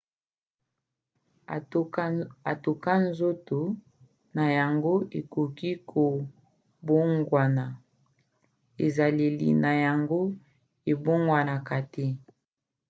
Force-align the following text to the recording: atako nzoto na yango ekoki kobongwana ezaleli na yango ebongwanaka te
atako 2.51 2.93
nzoto 3.07 3.59
na 4.35 4.45
yango 4.57 4.93
ekoki 5.19 5.69
kobongwana 5.89 7.65
ezaleli 8.85 9.49
na 9.63 9.71
yango 9.85 10.19
ebongwanaka 10.91 11.77
te 11.93 12.05